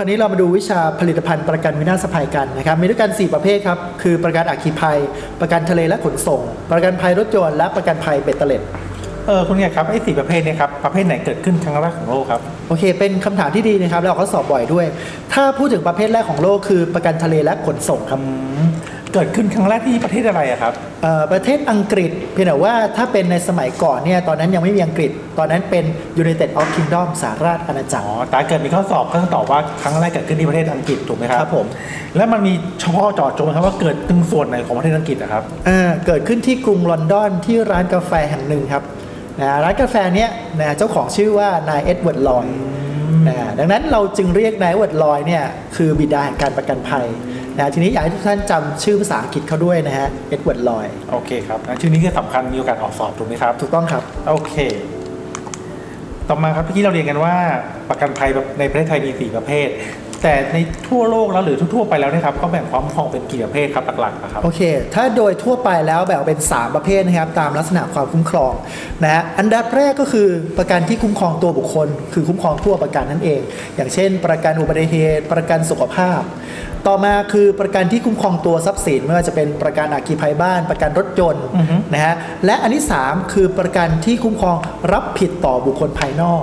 [0.00, 4.98] คราวนี้เรามาดูวิชาผลิตภัณฑ์ประกันวินาศภัยกันนะครับ มีด้วยกัน 4 ประเภทครับ คือประกันอัคคีภัย
[5.40, 6.40] ประกันทะเลและขนส่ง
[6.72, 8.62] ประกันภัยรถยนต์และประกันภัยเบ็ดเตล็ด
[9.26, 14.86] เออคุณเนี่ยครับไอ้สี่ประเภทเนี่ยครับประเภทไหนเกิดขึ้นครั้งแรกของโลกครับโอเค เป็นคำถามที่ดีนะครับแล้วเราก็สอบบ่อยด้วย
[15.32, 18.20] ถ้าพูดถึงประเภทแรกของโลกคือประกันทะเลและขนส่งครับ
[19.14, 20.72] เกิดขึ้นครั้งแรกที่ประเทศอะไรอะครับ
[21.02, 25.84] เอ่อประเทศอังกฤษ เพียงแต่ว่าถ้าเป็นในสมัยก่อนเนี่ยตอนนั้นยังไม่มีอังกฤษ ตอนนั้นเป็น
[26.22, 31.66] United of Kingdom สหราชอาณาจักร อ๋อ ถ้าเกิดมีข้อสอบก็ต้องตอบว่าครั้งแรกเกิดขึ้นที่ประเทศอังกฤษถูกไหมครับครับผม
[32.16, 38.82] แล้วมันมีเฉพาะเจาะจงไหมครับว่าเกิดตรงส่วนไหนของประเทศอังกฤษอะครับเอ่อเกิดขึ้นที่กรุงลอนดอนที่ร้านกาแฟแห่งหนึ่งครับ
[39.40, 42.46] นะร้านกาแฟเนี้ยนะเจ้าของชื่อว่านาย Edward Lloyd
[43.28, 45.44] นะดังนั้นเราจึงเรียกนาย Edward Lloyd เนี่ย
[45.76, 47.06] คือบิดาแห่งการประกันภัย
[47.58, 54.54] นะทีนี้อยากให้ทุกท่านจำชื่อภาษาอังกฤษเขาด้วยนะฮะ Edward Lloydโอเคครับงั้นชื่อนี้ก็สำคัญมีโอกาสออกสอบถูกไหมครับ ถูกต้องครับ โอเค
[56.28, 57.34] ต่อมาครับเมื่อกี้เราเรียนกันว่า
[57.88, 59.68] ประกันภัยแบบในประเทศไทยมีสี่ประเภท
[60.22, 60.56] แต่ใน
[60.88, 64.60] ทั่วโลกแล้วหรือทั่วๆไปแล้วเนะครับก็แบ่งความคุ้มครองเป็นกี่ประเภทครับหลักๆนะครับโอเค
[64.94, 68.52] ถ้าโดยทั่วไปแล้วแบ่งออกเป็น 3 ประเภทนะครับ ตามลักษณะความคุ้มครอง
[69.02, 70.28] นะฮะอันดับแรกก็คือ
[70.58, 73.40] ประกันที่คุ้มครองตัวบุคคล คือคุ้มครองทั่วประกันนั่นเอง
[73.76, 76.20] อย่างเช่น ประกันอุบัติเหตุ ประกันสุขภาพ
[76.88, 81.46] ต่อมาคือประกันที่คุ้มครองตัวทรัพย์สินไม่ว่าจะเป็นประกันอัคคีภัยบ้าน ประกันรถยนต์
[81.92, 82.14] นะฮะ
[82.46, 84.56] และอันที่ 3 คือประกันที่คุ้มครอง
[84.92, 86.42] รับผิดต่อบุคคลภายนอก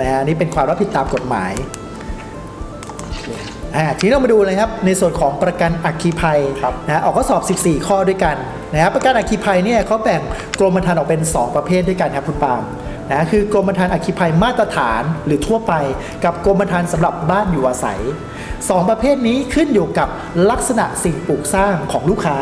[0.00, 1.52] นะฮะนี่เป็นความรับผิดตามกฎหมาย
[3.76, 8.36] อ่าทีนี้เรามาดูเลยครับในส่วนของประกันอัคคีภัยครับนะออกข้อสอบ 14 ข้อด้วยกัน
[8.72, 10.20] นะครับประกันอัคคีภัยเนี่ยเขาแบ่ง
[10.58, 12.62] กรมธรรม์ออกเป็น 2 ประเภทด้วยกันครับคุณปาล์ม
[13.12, 15.72] นะคือกรมธรรม์อัคคีภัยมาตรฐานหรือทั่วไป
[16.24, 18.00] กับกรมธรรม์สำหรับบ้านอยู่อาศัย
[18.68, 20.08] สองประเภทนี้ขึ้นอยู่กับ
[20.50, 22.38] ลักษณะสิ่งปลูกสร้างของลูกค้า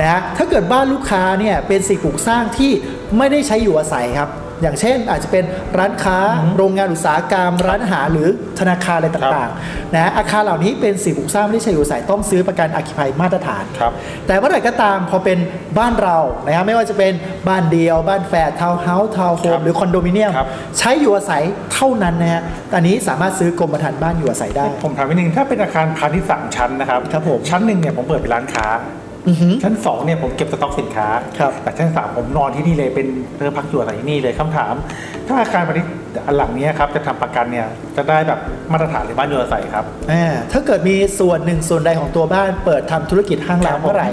[0.00, 2.72] นะฮะถ้าเกิดบ้านลูกค้าเนี่ยเป็นสิ่งปลูกสร้างที่
[3.18, 4.30] ไม่ได้ใช้อยู่อาศัยครับ
[4.62, 5.44] อย่างเช่น อาจจะเป็น
[5.78, 6.18] ร้านค้า
[6.56, 8.28] โรงงานอุตสาหกรรม ร้านอาหารหรือ
[8.60, 13.92] ธนาคารอะไรต่างๆนะอาคารเหล่านี้เป็นสิ่งปลูกสร้างไม่ได้ใช้อยู่อาศัยต้องซื้อประกันอัคคีภัยมาตรฐานครับ
[14.26, 15.38] แต่เมื่อไหร่ก็ตามพอเป็น
[15.78, 17.12] บ้านเรานะครับไม่ว่าจะเป็น
[17.48, 20.48] บ้านเดียว บ้านแฝดทาวน์เฮาส์ทาวน์โฮครัมบหรือคอนโดมิเนียมครับ
[20.78, 21.42] ใช้อยู่อาศัย
[21.74, 22.42] เท่านั้นนะฮะ
[22.74, 29.03] อันนี้สามารถซื้อกรมธรรม์บ้านอยู่อาศัยได้ ผมถามนิดนึงถ้าเป็นอาคารพาณิชย์สามชั้นนะครับครับผมชั้นหนึ่งเนี่ยผมเปิดเป็นร้านค้าอือหือ
[29.62, 31.08] ชั้นสองเนี่ยผมเก็บสต็อกสินค้า
[31.38, 34.74] ครับแต่ชั้นสามผมนอนที่นี่เลยเป็นเพื่อพักอยู่อาศัยที่นี่เลยคำถาม
[35.26, 35.92] ถ้าอาคารพาณิชย์
[36.26, 37.66] อันหลังเนี้ยครับจะทำประกันเนี่ย
[37.96, 38.38] จะได้แบบ
[38.72, 44.08] มาตรฐานหรือบ้านอยู่อาศัยครับอ่าถ้าเกิดมีส่วนหนึ่งส่วนใดของตัวบ้านเปิดทำธุรกิจห้างร้านครับผมเมื่อไหร่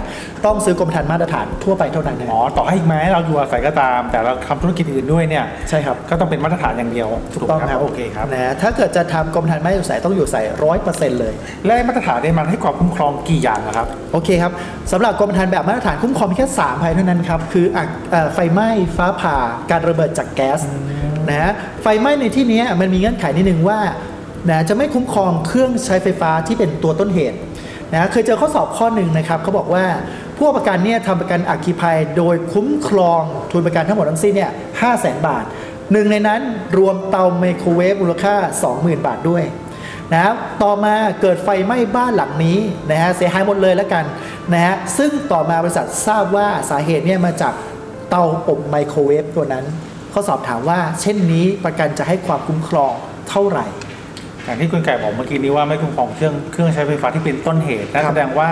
[0.46, 11.34] ต้องซื้อกรมธรรม์มาตรฐานทั่วไปเท่านั้นนะอ๋อต่อให้แม้เราอยู่อาศัยก็ตาม แต่เราทำธุรกิจอื่นด้วยเนี่ยใช่ครับก็ต้องเป็นมาตรฐานอย่างเดียวถูกต้องไหมครับโอเคครับนะถ้าเกิดจะทำกรมธรรม์ไม่อยู่ใส่ต้องอยู่ใส่ร้อยเปอร์เซ็นต์เลย
[11.66, 14.52] และมาตรฐานเนี่ยมันให้ความคุ้มครองกี่อย่างนะครับโอเคครับ
[14.92, 19.36] สำหรับกรมธรรม์แบบมาตรฐานคุ้มครองเพียงแค่3ภัยเท่านั้นครับคืออะเอ่อไฟไหม้ฟ้าผ่า
[19.72, 20.60] การระเบิดจากแก๊ส
[21.30, 21.52] นะฮะ
[21.82, 23.80] ไฟไหม้ในที่นี้มันมีเงื่อนไขนิดนึงว่า
[24.50, 27.38] นะจะไม่คุ้มครองเครื่องใช้ไฟฟ้าที่เป็นตัวต้นเหตุ
[27.94, 29.86] นะเคยเจอข้อสอบข้อหนึ่งนะครับเขาบอกว่า
[30.38, 33.22] ผู้ประกันเนี่ยทำประกันอัคคีภัย โดยคุ้มครอง
[33.52, 35.44] ทุนประกันทั้งหมดทั้งสิ้นเนี่ยห้าแสนบาท
[35.92, 36.42] หนึ่งในนั้น
[36.78, 38.36] รวมเตาไมโครเวฟมูลค่า
[38.70, 39.44] 20,000 บาทด้วย
[40.14, 40.34] นะ
[40.64, 42.58] ต่อมาเกิดไฟไหม้บ้านหลังนี้
[42.92, 44.06] นะฮะเสียหายหมดเลยแล้วกัน
[44.54, 47.54] นะฮะซึ่งต่อมาบริษัททราบว่าสาเหตุเนี่ยมาจาก
[48.10, 49.66] เตาอบไมโครเวฟตัวนั้น
[50.14, 52.94] ข้อสอบถามว่า เช่นนี้ประกันจะให้ความคุ้มครอง
[53.30, 53.66] เท่าไหร่
[54.46, 58.50] อย่างที่คุณไก่บอกเมื่อกี้นี้ว่าไม่คุ้มครองเครื่องเครื่องใช้ไฟฟ้าที่เป็นต้นเหตุนั่นครับแสดงว่า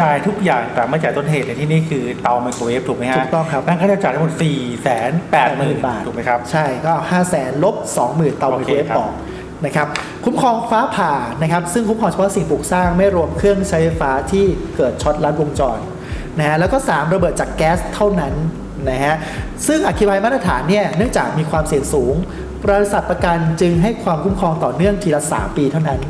[0.00, 7.76] จ่ายทุกอย่างแต่ไม่จ่ายต้นเหตุในที่นี้คือเตาไมโครเวฟถูกไหมฮะถูกต้องครับนั่นค่าใช้จ่ายทั้งหมด4 8 0 0 0 0บาทถูกไหมครับ ใช่ก็5 0 0แสนลบ
[8.06, 9.12] 20,000เตาไมโครเวฟโอเคครับออก
[9.64, 9.86] นะครับ
[10.24, 14.44] คุ้มครองฟ้าผ่านะครับซึ่งคุ้มครองเฉพาะสิ่งปลูกสร้างไม่รวมเครื่องใช้ไฟฟ้าที่
[14.76, 15.78] เกิดช็อตลัดวงจร
[16.38, 18.34] นะฮะแล้วก็ 3 ระเบิดจากแก๊สเท่านั้น
[18.90, 19.14] นะฮะ
[19.66, 22.14] ซึ่งอัคคีภัยมาตรฐานเนี่ยเนื่องจากมีความเสี่ยงสูง
[22.64, 26.00] บริษัทประกันจึงให้ความคุ้มครองต่อเนื่องทีละ 3 ปีเท่านั้น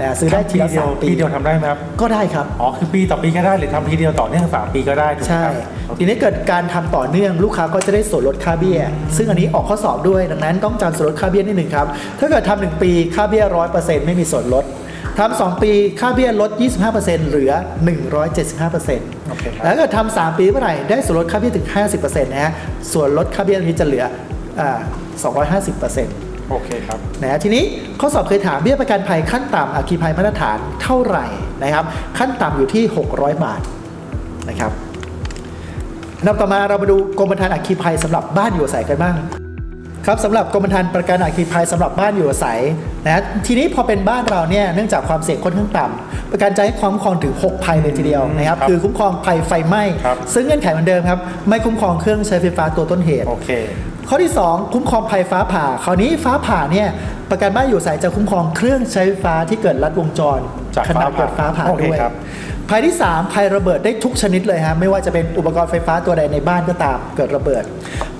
[0.00, 5.52] นะซื้อได้ทีละเดียว3ปีปีเดียวทำได้ไหมครับก็ได้ครับอ๋อคือปีต่อปีก็ได้หรือทำทีเดียวต่อเนื่องสามปีก็ได้ถูกไหมใช่ครั
[5.94, 8.80] บทีนี้เกิดการทำต่อเนื่องลูกค้าก็จะได้ส่วนลดค่าเบี้ย
[9.16, 11.86] ซึ่งอันนี้ออกข้อสอบด้วยดังนั้นต้องจำส่วนลดค่าเบี้ยนิดหนึ่งครับ
[12.18, 14.64] ถ้าเกิดทำหนึ่งปีค่าเบี้ยร้อยเปอร์เซ็นต์ไม่มีส่วนลด
[15.18, 16.50] ทำสองปีค่าเบี้ยลด
[16.90, 17.52] 25%เหลือ
[18.20, 22.52] 175%โอเคครับแล้วก็ทำสามปีเมื่อไหร่ได้ส่วนลดค่าเบี้ยถึง 50%นะฮะ
[22.92, 24.04] ส่วนลดค่าเบี้ยนี้จะเหลือ
[24.60, 24.78] อ่า
[25.62, 27.62] 250%โอเคครับนะฮะทีนี้
[28.00, 31.26] ข้อสอบเคยถามเบี้ยประกันภัยขั้นต่ำอัคคีภัยมาตรฐานเท่าไหร่
[31.62, 31.84] นะครับ
[32.18, 33.60] ขั้นต่ำอยู่ที่ 600 บาท
[34.48, 34.72] นะครับ
[36.20, 39.16] อันดับต่อมาเรามาดูกรมธรรม์อัคคีภัยสำหรับบ้านอยู่อาศัยกันบ้าง
[40.06, 42.60] ครับสำหรับกรมธรรม์ประกันอัคคีภัยสำหรับบ้านอยู่อาศัย
[43.04, 53.48] นะทีนี้พอเป็นบ้านเราเนี่ยเนื่องจากความเสี่ยงค่อนข้างต่ำประกันจะให้ความคุ้มครองถึง 6 ภัยเลยทีเดียวนะครับครับคือคุ้มครองภัยไฟไหม้ครับซึ่งเงื่อนไขเหมือนเดิมครับไม่คุ้มครองเครื่องใช้ไฟฟ้าตัวต้นเหตุโอเค
[54.08, 56.88] ข้อที่ 2 คุ้มครองภัยฟ้าผ่า คราวนี้ฟ้าผ่าเนี่ย
[57.30, 60.40] ประกันบ้านอยู่อาศัยจะคุ้มครองเครื่องใช้ไฟฟ้าที่เกิดลัดวงจร
[60.76, 62.12] จากขณะฟ้าผ่าเกิดฟ้าผ่าโอเคด้วยครับ
[62.70, 67.62] ภัยที่ 3 ภัยระเบิดได้ทุกชนิดเลยฮะไม่ว่าจะเป็นอุปกรณ์ไฟฟ้าตัวใดในบ้านก็ตามเกิดระเบิด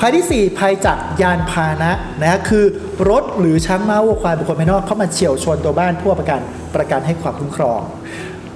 [0.01, 2.65] ภัยทีสี่ 4 ภัยจากยานพาหนะนะฮะคือ
[3.11, 6.41] รถหรือช้างม้าวัวควายบุคคลภายนอกเข้ามาเฉี่ยวชนตัวบ้านผู้ประกัน
[6.77, 7.81] ประกันให้ความคุ้มครอง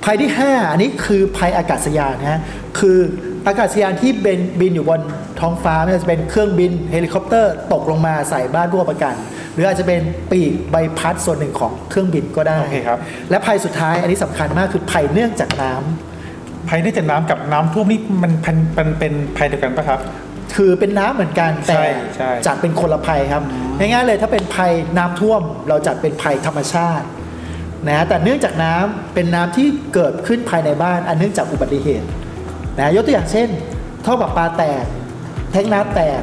[0.04, 2.40] ภัยที่ 5 อันนี้คือภัยอากาศยานนะฮะ
[2.78, 2.98] คือ
[3.46, 5.00] อากาศยานที่บินบินอยู่บน
[5.40, 9.14] ท้องฟ้าไม่ว่าจะเป็นเครื่องบินเฮลิคอปเตอร์ ตกลงมาใส่บ้านผู้ประกัน
[9.56, 10.00] หรืออาจจะเป็น
[10.30, 12.98] ปีกใบพัดส่วนหนึ่งของเครื่องบินก็ได้โอเคครับ
[13.30, 20.00] และภัยสุดท้ายอันนี้สำคัญมากคือภัยเนื่องจากน้ำภัยที่จะน้ำกับน้ำท่วมนี่มันเป็นเป็นเป็นภัยเดียวกันปะครับ
[20.56, 21.86] คือเป็นน้ำเหมือนกันแต่ใช่
[22.16, 23.42] ใช่จัดเป็นคนละภัยครับ
[23.78, 27.06] ง่ายๆเลยถ้าเป็นภัยน้ำท่วม เราจัดเป็นภัยธรรมชาติ
[27.88, 32.06] นะแต่เนื่องจากน้ำเป็นน้ำที่เกิดขึ้นภายในบ้าน อันเนื่องจากอุบัติเหตุ
[32.78, 33.48] นะยกตัวอย่างเช่น
[34.04, 34.84] ท่อประปาแตก
[35.52, 36.20] แท้งน้ำแตก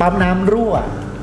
[0.00, 0.74] ปั๊มน้ำรั่ว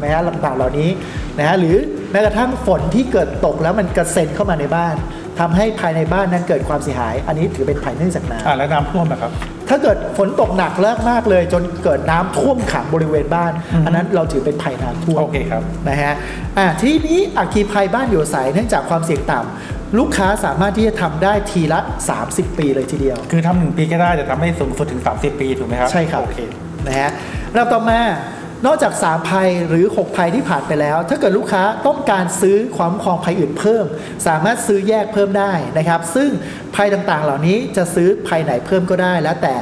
[0.01, 0.89] นะฮะต่างๆเหล่านี้
[1.37, 1.77] นะฮะหรือ
[2.11, 4.95] แม้กระทั่งฝนที่เกิดตกแล้วมันกระเซ็นเข้ามาในบ้าน
[5.39, 9.31] ทำให้ภายในบ้านนั้นเกิดความเสียหาย อันนี้ถือเป็นภัยเนื่องจากน้ำอ่าแล้วน้ำท่วมนะครับ
[9.69, 16.13] ถ้าเกิดฝนตกหนักเลิกมากเลย จนเกิดน้ำท่วมขังบริเวณบ้านอือฮึอันนั้นเราถือเป็นภัยน้ำท่วมโอเคครับนะฮะ
[16.57, 21.79] อ่าทีนี้อัคคีภัยบ้านอยู่อาศัยเนื่องจากความเสี่ยงต่ำลูกค้าสามารถที่จะทำได้ทีละ
[22.19, 26.39] 30 ปีเลยทีเดียว คือทำหนึ่งปีก็ได้แต่ทำให้สูงสุดถึง 30 ปีถูกไหมครับ ใช่ครับ โอเค
[26.87, 27.09] นะฮะ
[27.55, 27.99] ลำดับต่อมา
[28.65, 33.85] นอกจาก 3 ภัยหรือ 6 ภัยที่ผ่านไปแล้ว ถ้าเกิดลูกค้าต้องการซื้อความคุ้มครองภัยอื่นเพิ่ม
[34.27, 36.29] สามารถซื้อแยกเพิ่มได้นะครับ ซึ่ง
[36.75, 39.55] ภัยต่างๆ เหล่านี้จะซื้อภัยไหนเพิ่มก็ได้ แล้วแต่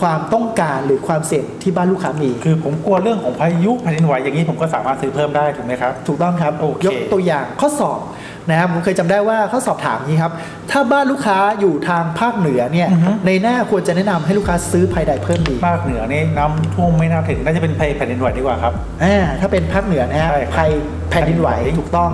[0.00, 8.00] ความต้องการหรือความเสี่ยงที่บ้านลูกค้ามี คือผมกลัวเรื่องของพายุแผ่นดินไหวอย่างนี้ผมก็สามารถซื้อเพิ่มได้ถูกไหมครับ ถูกต้องครับโอเคยกตัวอย่างข้อสอบ
[8.48, 10.32] นะครับผมเคยจำได้ว่าข้อสอบถามนี้ครับ
[10.70, 18.72] ถ้าบ้านลูกค้าอยู่ทางภาคเหนือเนี่ยอือฮึในหน้าควรจะแนะนำให้ลูกค้าซื้อภัยใดเพิ่มดี ภาคเหนือนี่น้ำท่วมไม่น่าถึงน่าจะเป็นภัยแผ่นดินไหวดีกว่าครับ
[19.04, 20.70] อ่าถ้าเป็นภาคเหนือนะฮะใช่ครับภัย
[21.10, 22.10] แผ่นดินไหวแผ่นดินไหวถูกต้อง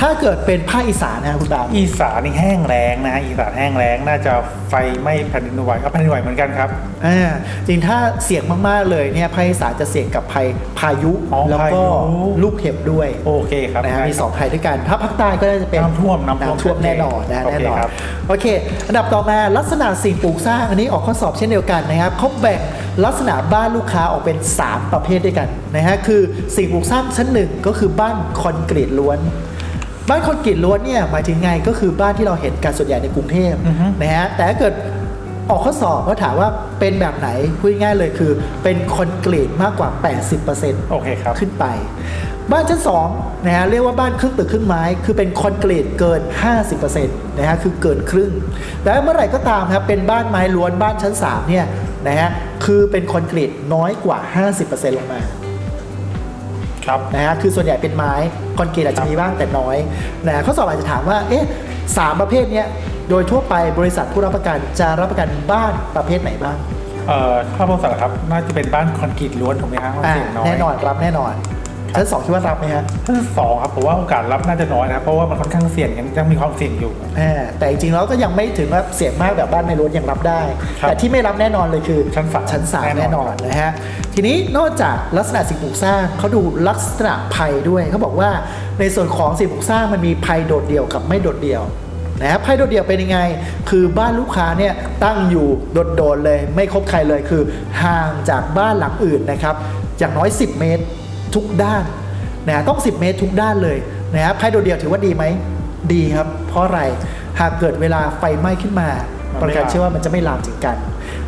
[0.00, 4.32] ถ้าเกิดเป็นภาคอีสานนะคุณดาวอีสานนี่แห้งแล้งนะอีสานแห้งแล้งน่าจะ
[4.70, 6.68] ไฟไหม้แผ่นดินไหวก็แผ่นดินไหวเหมือนกันครับ
[7.06, 7.30] อ่า
[7.66, 10.46] จริงถ้าเสี่ยงมากๆเลยเนี่ยภาคอีสานจะเสี่ยงกับภัย
[10.78, 11.82] พายุอ๋อแล้วก็พายุ
[12.42, 17.90] ลูกเห็บด้วยโอเคครับนะฮะได้มีสองภัยด้วยกันถ้าภาคใต้ก็น่าจะเป็นน้ำท่วมน้ำท่วมน้ำท่วมแน่นอนนะโอเคแน่นอนครับ
[18.28, 18.46] โอเค
[18.86, 22.60] อันดับต่อมาลักษณะสิ่งปลูกสร้างอันนี้ออกข้อสอบเช่นเดียวกันนะครับเขาแบ่ง
[23.04, 26.20] ลักษณะบ้านลูกค้าออกเป็น 3 ประเภทด้วยกันนะฮะคือ
[26.56, 29.18] สิ่งปลูกสร้างชั้นหนึ่งก็คือบ้านคอนกรีตล้วน
[30.08, 34.74] บ้านคอนกรีตล้วนเนี่ยหมายถึงไงก็คือบ้านที่เราเห็นกันส่วนใหญ่ในกรุงเทพอือฮึนะนะฮะแต่ถ้าเกิด
[35.50, 36.48] ออกข้อสอบเขาถามว่า
[36.80, 37.28] เป็นแบบไหน
[37.58, 38.32] พูดง่ายๆเลยคือ
[38.62, 39.88] เป็นคอนกรีตมากกว่า
[40.40, 41.64] 80%โอเคครับขึ้นไป
[42.52, 42.80] บ้านชั้น
[43.12, 46.20] 2นะฮะเรียกว่าบ้านครึ่งตึกครึ่งไม้ คือเป็นคอนกรีตเกิน
[46.80, 48.32] 50%นะฮะคือเกินครึ่ง
[48.82, 51.66] แต่เมื่อไหร่ก็ตามครับเป็นบ้านไม้ล้วนบ้านชั้น3เนี่ย
[52.06, 52.28] นะฮะ
[52.64, 54.18] คือเป็นคอนกรีตน้อยกว่า
[54.58, 55.20] 50%ลงมา
[56.86, 58.14] ครับนะฮะคือส่วนใหญ่เป็นไม้
[58.58, 59.76] คอนกรีตอาจจะมีบ้างแต่น้อย
[60.26, 61.44] นะฮะข้อสอบอาจจะถามว่าเอ๊ะ
[61.96, 62.66] สามประเภทเนี้ย
[63.10, 66.56] โดยทั่วไปบริษัทผู้รับประกันจะรับประกันบ้านประเภทไหนบ้าง
[67.08, 71.32] เอ่อถ้าบริษัทครับน่าจะเป็นบ้านคอนกรีตล้วนถูกไหมครับอ่าเสียงน้อยแน่นอนรับแน่นอน
[71.96, 80.40] ชั้นสองคิดว่ารับไหมฮะถ้าสองครับผมว่าโอกาสรับน่าจะน้อยนะครับเพราะว่ามันค่อนข้างเสี่ยงยังยังมีความเสี่ยงอยู่อ่าแต่จริงๆแล้วก็ยังไม่ถึงว่าเสี่ยงมากแบบบ้านไม่ล้วนยังรับได้
[80.80, 83.72] ครับแต่ที่ไม่รับแน่นอนเลยคือชั้นสามชั้นสามแน่แน่นนออนนนะฮะ
[84.14, 88.30] ทีนี้นอกจากลักษณะสิ่งปลูกสร้างเขาดูลักษณะภัยด้วยเขาบอกว่า
[88.80, 91.62] ในส่วนของสิ่งปลูกสร้างมันมีภัยโดดเดี่ยวกับไม่โดดเดี่ยว
[92.20, 93.18] นะฮะภัยโดดเดี่ยวเป็นยังไง
[93.70, 94.72] คือบ้านลูกค้าเนี่ย
[95.04, 95.46] ตั้งอยู่
[95.96, 97.42] โดดๆเลย ไม่คบใครเลยคือ
[97.82, 99.54] ห่างจากบ้านหลังอื่นนะครับ
[99.98, 100.84] อย่างน้อย 10 เมตร
[101.34, 101.84] ทุกด้าน
[102.46, 103.78] นะฮะต้อง 10 เมตรทุกด้านเลย
[104.14, 105.24] นะฮะภัยโดดเดี่ยวถือว่าดีไหม
[105.92, 106.80] ดีครับ เพราะอะไร
[107.40, 108.88] หากเกิดเวลาไฟไหม้ขึ้นมา
[109.32, 110.76] มันปไม่ระกันลามเชื่อว่ามันจะไม่ลามถึงกัน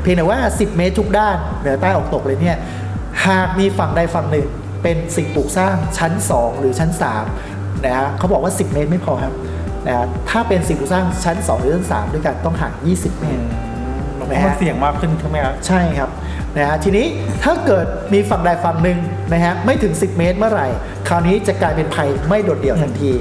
[0.00, 2.56] เพียงแต่ว่า 10 เมตรทุกด้านเหนือใต้ออกตกเลยเนี่ย
[3.26, 4.49] หากมีฝั่งใดฝั่งหนึ่ง
[4.82, 6.90] เป็นสิ่งปลูกสร้างชั้น 2 หรือชั้น
[7.37, 9.35] 3นะฮะเขาบอกว่า 10 เมตรไม่พอครับ
[9.87, 13.44] นะฮะถ้าเป็นสิ่งปลูกสร้างชั้น 2 หรือชั้น 3 ด้วยกันต้องห่าง 20 เมอืตรม
[14.14, 16.11] เพราะนะฮะมันเสี่ยงมากขึ้นใช่ไหมครับใช่ครับ
[16.56, 17.06] นะฮะทีนี้
[17.44, 18.99] ถ้าเกิดมีฝั่งใดฝั่งหนึ่ง
[19.32, 20.68] นะฮะไม่ถึง 10 เมตรเมื่อไหร่
[21.09, 23.12] คราวนี้จะกลายเป็นภัยไม่โดดเดี่ยวทันที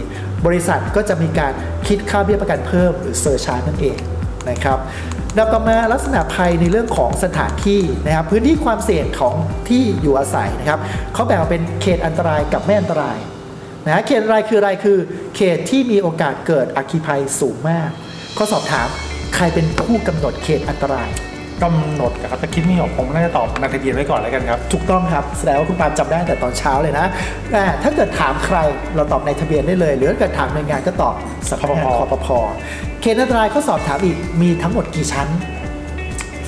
[0.45, 1.53] บริษัทก็จะมีการ
[1.87, 3.97] คิดค่าเบี้ยประกันเพิ่มหรือเซอร์ชาร์นั่นเอง
[4.49, 4.77] นะครับ
[5.37, 9.35] ดับต่อมาลักษณะภัยในเรื่องของสถานที่นะครับพื้นที่ความเสี่ยงของ
[9.69, 10.79] ที่อยู่อาศัยนะครับ
[11.13, 13.17] เขาแบ่งออกเป็นเขตอันตรายกับไม่อันตราย
[13.85, 14.97] นะเขตอันตรายคืออะไรคือ
[15.35, 17.89] เขตที่มีโอกาสเกิดอัคคีภัยสูงมาก
[18.37, 18.87] ข้อสอบถาม
[19.35, 21.09] ใครเป็นผู้กำหนดเขตอันตราย
[21.63, 27.05] กำหนดครับถ้าคิดไม่ออกผมน่าจะตอบในทะเบียนไว้ก่อนแล้วกันครับ ถูกต้องครับ แสดงว่าคุณปาล์มจำได้ตั้งแต่ตอนเช้าเลยนะ
[27.51, 28.57] แต่ถ้าเกิดถามใคร
[28.95, 31.15] เราตอบในทะเบียนได้เลย หรือถ้าเกิดถามหน่วยงานก็ตอบ
[31.49, 32.27] สำนักงานคคปอภปพ
[33.01, 35.27] เขตอันตรายเขาสอบถามอีกมีทั้งหมดกี่ชั้น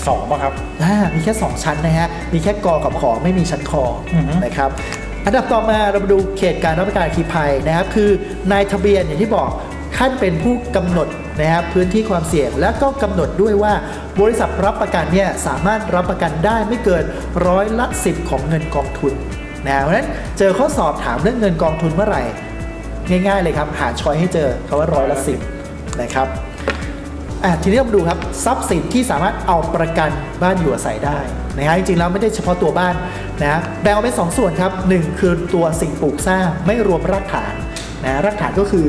[0.07, 0.53] สองป่ะครับ
[0.83, 4.69] อ่ามีแค่ 2 ชั้นนะฮะ มีแค่กอกับขอไม่มีชั้นคออือฮึนะครับ
[5.25, 8.09] อันดับต่อมาเรามาดูเขตการรับประกันอัคคีภัยนะครับ คือ
[8.51, 9.49] นายทะเบียนอย่างที่บอก
[9.97, 11.07] ท่านเป็นผู้กำหนด
[11.39, 13.73] นะครับพื้นที่ความเสี่ยงและก็กำหนดด้วยว่า
[14.21, 17.03] บริษัทรับประกันเนี่ยสามารถรับประกันได้ไม่เกิน
[17.47, 19.13] ร้อยละสิบของเงินกองทุน
[19.67, 22.23] นะเพราะฉะนั้นเจอข้อสอบถามเรื่องเงินกองทุนเมื่อไหร่
[23.27, 25.39] ง่าย ๆ เลยครับ หาช้อยให้เจอคำว่าร้อยละสิบ
[26.01, 26.27] นะครับ
[27.61, 30.09] ทีนี้เรามาดูครับทรัพย์สินที่สามารถเอาประกัน
[30.41, 31.19] บ้านอยู่อาศัยได้
[31.57, 32.95] นะฮะจริงๆแล้วไม่ได้เฉพาะตัวบ้าน
[33.43, 37.53] นะแบ่งออกเป็นสองส่วนครับหนึ่งคือตัวสิ่งปลูกสร้างไม่รวมรากฐาน
[38.03, 38.87] นะรากฐานก็คือ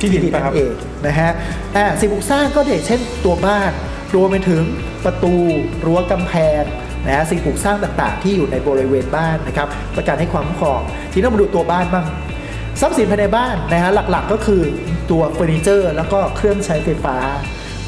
[0.00, 0.72] ที่ดินนั่ปะครับนเอง
[1.06, 1.30] นะฮะ
[1.76, 3.70] อะสิ่งปลูกสร้างก็อย่างเช่นตัวบ้าน
[4.14, 4.62] รวมไปถึง
[5.04, 5.34] ประตู
[5.86, 6.62] รั้วกำแพง
[7.06, 10.80] นะฮะสิ่งปลูกสร้างต่างๆ ที่อยู่ในบริเวณบ้านนะครับประกันให้ความคุ้มครอง
[11.12, 12.06] ทีนี้เรามาดูตัวบ้านบ้าง
[12.80, 14.62] ทรัพย์สินภายในบ้านนะฮะหลักๆก็คือ
[15.10, 17.16] ตัวเฟอร์นิเจอร์ แล้วก็เครื่องใช้ไฟฟ้า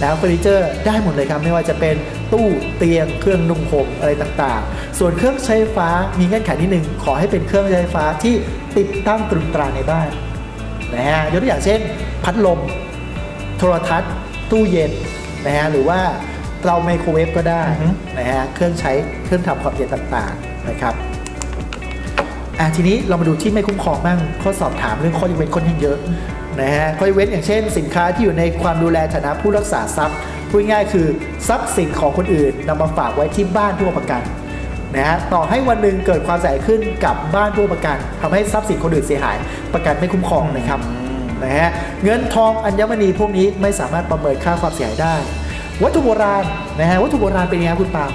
[0.01, 1.95] นะเฟอร์นิเจอร์ได้หมดเลยครับไม่ว่าจะเป็น
[2.33, 5.89] ตู้เตียงเครื่องนุ่งห่มอะไรต่างๆ ส่วนเครื่องใช้ไฟฟ้า
[6.19, 8.35] มีเงื่อนไขนิดนึงขอให้เป็นเครื่องใช้ไฟฟ้าที่
[8.77, 10.09] ติดตั้งตรึงตราในบ้าน
[10.95, 11.81] นะฮะยกตัวอย่างเช่น
[12.25, 12.61] พัดลม
[13.59, 14.13] โทรทัศน์
[14.51, 14.93] ตู้เย็น
[15.47, 16.01] นะฮะหรือว่า
[16.61, 18.93] เตาไมโครเวฟก็ได้อือฮึนะฮะเครื่องใช้
[19.25, 20.95] เครื่องทำความเย็นต่างๆนะครับ
[22.59, 25.99] อะทีนี้เรามาดูที่ไม่คุ้มครองบ้างข้อสอบถามเรื่องข้อยกเว้นค่อนข้างเยอะ
[26.61, 30.19] นะฮะข้อยกเว้นอย่างเช่น สินค้าที่อยู่ในความดูแลฐานะผู้รักษาทรัพย์
[30.49, 31.07] พูดง่ายๆคือ
[31.49, 34.23] ทรัพย์สินของคนอื่นนำมาฝากไว้ที่บ้านผู้ประกัน
[34.97, 39.37] นะฮะต่อให้วันหนึ่งเกิดความเสียหายขึ้นกับบ้านผู้ประกันทำให้ทรัพย์สินคนอื่นเสียหาย
[39.75, 40.81] ประกันไม่คุ้มครองนะครับ
[41.43, 41.69] นะฮะ
[42.05, 45.15] เงินทองอัญมณีพวกนี้ไม่สามารถประเมินค่าความเสียหายได้
[45.83, 46.45] วัตถุโบราณ
[46.79, 48.13] นะฮะวัตถุโบราณเป็นยังไงครับคุณปาล์ม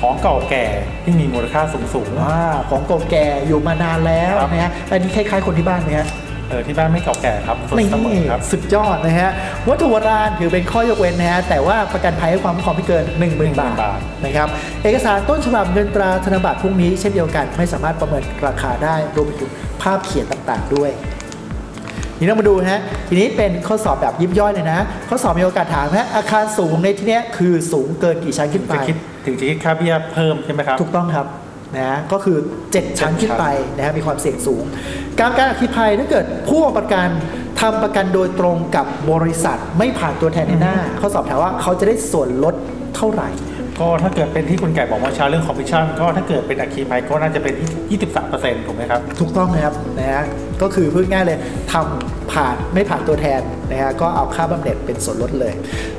[0.00, 0.64] ของเก่าแก่
[1.04, 2.38] ที่มีมูลค่าสูงสูงอ่า
[2.70, 6.06] ของเก่าแก่อยู่มานานแล้วครับนะฮะอันนี้คล้ายๆคนที่บ้านไหมฮะ
[6.50, 9.30] เออที่บ้านไม่เก่าแก่ครับสดนี่เสมอครับสุดยอดนะฮะ
[9.68, 14.48] วัตถุโบราณถือเป็นข้อยกเว้นนะฮะแต่ว่าประกันภัยให้ความคุ้มครองไม่เกิน 1 0,000บาทบาทนะครับ
[14.82, 19.50] เอกสารต้นฉบับเงินตราธนบัตรพวกนี้เช่นเดียวกันไม่สามารถประเมินราคาได้รวมไปถึง
[19.82, 20.90] ภาพเขียนต่างๆด้วย
[22.16, 28.96] ทีนี้เรามาดูนะฮะ ทีนี้เป็นข้อสอบแบบยิบย่อยเลยนะ ข้อสอบมีโอกาสถามฮะ อาคารสูงในที่เนี้ยคือสูงเกินกี่ชั้นขึ้นไปจะคิด
[29.26, 31.26] ถึงจะคิดค่าเบี้ยเพิ่มใช่ไหมครับ ถูกต้องครับ
[31.78, 32.38] นะก็คือ
[32.68, 33.44] 7 ชั้นขึ้นไป
[33.76, 34.64] นะฮะมีความเสี่ยงสูง
[35.20, 37.08] การการอัคคีภัยถ้าเกิดผู้ประกัน
[37.60, 42.54] ทำประกันโดยตรงกับบริษัทไม่ผ่านตัวแทนนายหน้า เขาสอบถามว่าเขาจะได้ส่วนลด
[42.96, 43.30] เท่าไหร่
[43.80, 47.98] ก็ถ้าเกิดเป็นที่คุณไก่บอกว่าชาเรื่องคอมมิชชั่นก็ถ้าเกิดเป็นอัคคีภัยก็น่าจะเป็นที่
[48.32, 50.24] 23%ถูกไหมครับ ถูกต้องนะครับนะฮะ
[50.62, 51.38] ก็คือพูดง่ายเลย
[51.72, 53.40] ทำผ่านไม่ผ่านตัวแทน
[53.70, 55.52] นะฮะก็เอาค่าบำเหน็จเป็นส่วนลดเลย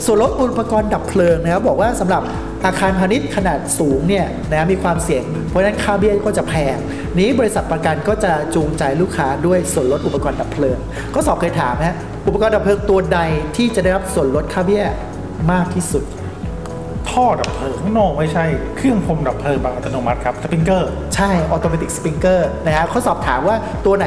[0.05, 2.21] ส่วนลดอุปกรณ์ดับเพลิงนะครับบอกว่าสำหรับ
[2.65, 6.77] อาคารพาณิชย์ขนาดสูงเนี่ยนะมีความเสี่ยง เพราะฉะนั้นค่าเบี้ยก็จะแพง
[7.19, 10.77] นี้บริษัทประกันก็จะจูงใจลูกค้าด้วยส่วนลดอุปกรณ์ดับเพลิง
[11.15, 11.95] ก็สอบเคยถามนะฮะ
[12.27, 13.19] อุปกรณ์ดับเพลิงตัวใด
[13.57, 14.83] ที่จะได้รับส่วนลดค่าเบี้ย
[15.51, 16.03] มากที่สุด
[17.09, 18.45] ท่อดับเพลิงข้างนอกไม่ใช่
[18.77, 23.55] เครื่องพรมดับเพลิงแบบอัตโนมัติครับสปริงเกอร์ใช่ automatic sprinkler นะฮะเขาสอบถามว่า
[23.85, 24.05] ตัวไหน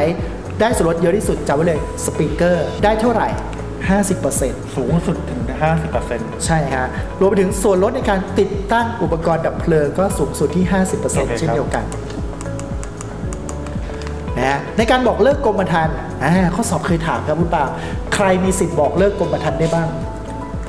[0.60, 3.28] ได้ส่วนลดเยอะที่สุดจำไว้เลยสปริงเกอร์ได้เท่าไหร่
[3.96, 5.37] 50%สูงสุดถึง
[5.82, 6.86] 50%ใช่ฮะ
[7.20, 10.64] รวมไปถึงส่วนลดในการติดตั้งอุปกรณ์ดับเพลิงก็สูงสุดที่
[11.00, 11.84] 50%เช่นเดียวกัน
[14.36, 17.70] นะฮะในการบอกเลิกกรมธรรม์อ่าข้อสอบเคยถามครับคุณปาล์ม
[18.14, 19.88] ใครมีสิทธิ์บอกเลิกกรมธรรม์ได้บ้าง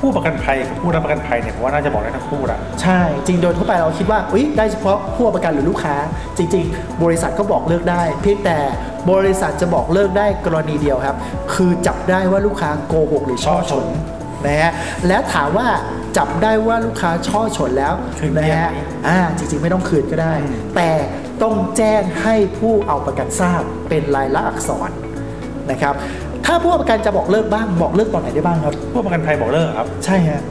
[0.00, 5.94] ผู้ประกันภัยกับผู้รับประกันภัยเนี่ยผมว่าน่าจะบอกได้ทั้งคู่แหละใช่ จริงโดยทั่วไปเราคิดว่าอุ๊ยได้เฉพาะผู้ประกันหรือลูกค้า
[6.38, 8.58] จริง ๆ บริษัทก็บอกเลิกได้ เพียงแต่
[9.12, 11.16] บริษัทจะบอกเลิกได้กรณีเดียวครับ
[11.54, 13.84] คือจับได้ว่าลูกค้าโกหกหรือช่อฉน
[14.46, 14.72] นะฮะ
[15.06, 15.68] และถามว่า
[16.16, 20.90] จับได้ว่าลูกค้าช่อฉนแล้วคืนนะเบี้ยฮะไหมอ่าจริงๆไม่ต้องคืนก็ได้อืมแต่
[21.42, 24.90] ต้องแจ้งให้ผู้เอาประกันทราบเป็นลายลักษณ์อักษร
[25.70, 25.94] นะครับ
[26.46, 30.42] ถ้าผู้เอาประกันจะบอกเลิกบ้างบอกเลิกตอนไหนได้บ้างครับ ผู้ประกันภัยบอกเลิกครับ ใช่ฮะ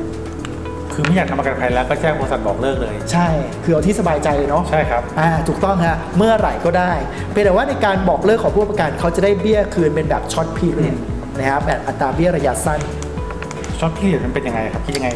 [0.94, 3.28] คือไม่อยากทำประกันภัยแล้วก็แจ้งบริษัทบอกเลิกเลย ใช่
[3.64, 6.94] คือเอาที่สบายใจเลยเนาะใช่ครับอ่าถูกต้องฮะเมื่อไหร่ก็ได้
[7.32, 10.98] เพียงแต่ว่าในการบอกเลิกของผู้ประกันเขาจะได้เบี้ยคืนเป็นแบบ short period
[11.38, 12.80] นะครับแบบอัตราเบี้ยระยะสั้น
[13.80, 15.10] short period มันเป็นยังไงครับคิดยังไง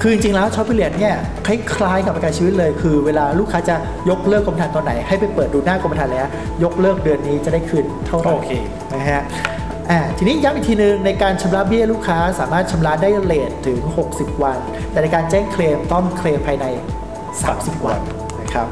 [0.00, 1.14] คือจริงๆแล้ว short period เนี่ย
[1.46, 3.76] คล้ายๆกับประกันชีวิตเลย คือเวลาลูกค้าจะ
[4.10, 6.30] ยกเลิกกรมธรรม์ตอนไหน ให้ไปเปิดดูหน้ากรมธรรม์เลยฮะ
[6.64, 8.50] ยกเลิกเดือนนี้จะได้คืนเท่าไหร่โอเค
[8.94, 9.22] นะฮะ
[9.90, 13.78] อ่าทีนี้ย้ำอีกทีนึงในการชำระเบี้ยลูกค้าสามารถชำระได้เลทถึง
[14.12, 14.58] 60 วัน
[14.90, 16.66] แต่ในการแจ้งเคลมต้องเคลมภายใน
[17.26, 18.00] 30 วัน
[18.40, 18.66] นะครับ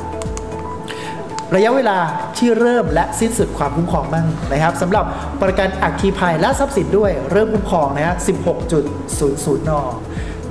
[1.57, 1.99] ระยะเวลา
[2.39, 5.05] ที่เริ่มและสิ้นสุดความคุ้มครองบ้างนะครับสำหรับ
[5.43, 8.17] ประกันอัคคีภัยและทรัพย์สินด้วยเริ่มคุ้มครองนะฮะ
[8.67, 9.73] 16.00น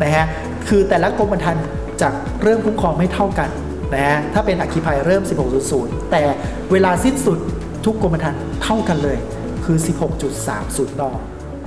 [0.02, 0.26] นะฮะ
[0.68, 1.66] คือแต่ละกรมธรรม์
[2.02, 2.10] จะ
[2.44, 3.50] เริ่มคุ้มครองไม่เท่ากัน
[3.94, 5.24] นะฮะถ้าเป็นอัคคีภัยเริ่ม
[5.68, 6.24] 16.00 แต่
[6.72, 7.40] เวลาสิ้นสุด
[7.86, 9.18] ทุกกรมธรรม์เท่ากันเลย
[9.66, 9.78] คือ
[10.40, 11.04] 16.30น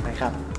[0.08, 0.49] นะครับ